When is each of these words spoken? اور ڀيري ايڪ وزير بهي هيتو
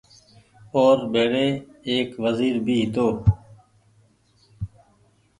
اور 0.79 0.97
ڀيري 1.13 1.47
ايڪ 1.89 2.09
وزير 2.25 2.55
بهي 2.65 2.77
هيتو 2.79 3.07